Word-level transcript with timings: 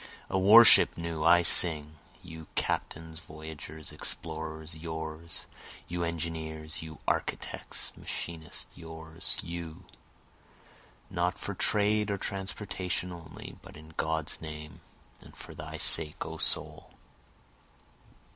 A 0.31 0.39
worship 0.39 0.97
new 0.97 1.23
I 1.23 1.43
sing, 1.43 1.99
You 2.23 2.47
captains, 2.55 3.19
voyagers, 3.19 3.91
explorers, 3.91 4.75
yours, 4.75 5.45
You 5.87 6.03
engineers, 6.03 6.81
you 6.81 6.97
architects, 7.07 7.95
machinists, 7.95 8.75
yours, 8.75 9.37
You, 9.43 9.85
not 11.11 11.37
for 11.37 11.53
trade 11.53 12.09
or 12.09 12.17
transportation 12.17 13.11
only, 13.11 13.57
But 13.61 13.77
in 13.77 13.89
God's 13.95 14.41
name, 14.41 14.81
and 15.19 15.37
for 15.37 15.53
thy 15.53 15.77
sake 15.77 16.25
O 16.25 16.37
soul. 16.39 16.93